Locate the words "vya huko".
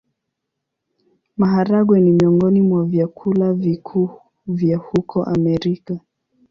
4.47-5.23